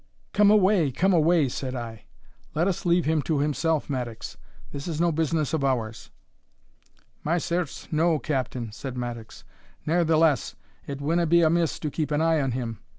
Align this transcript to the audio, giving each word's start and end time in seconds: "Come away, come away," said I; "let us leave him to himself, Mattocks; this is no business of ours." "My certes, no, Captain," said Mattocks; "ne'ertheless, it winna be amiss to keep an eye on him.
"Come 0.33 0.49
away, 0.49 0.89
come 0.91 1.13
away," 1.13 1.47
said 1.47 1.75
I; 1.75 2.05
"let 2.55 2.67
us 2.67 2.87
leave 2.87 3.05
him 3.05 3.21
to 3.21 3.37
himself, 3.37 3.87
Mattocks; 3.87 4.35
this 4.71 4.87
is 4.87 4.99
no 4.99 5.11
business 5.11 5.53
of 5.53 5.63
ours." 5.63 6.09
"My 7.23 7.37
certes, 7.37 7.87
no, 7.91 8.17
Captain," 8.17 8.71
said 8.71 8.97
Mattocks; 8.97 9.43
"ne'ertheless, 9.85 10.55
it 10.87 11.01
winna 11.01 11.27
be 11.27 11.43
amiss 11.43 11.77
to 11.77 11.91
keep 11.91 12.09
an 12.09 12.19
eye 12.19 12.41
on 12.41 12.53
him. 12.53 12.79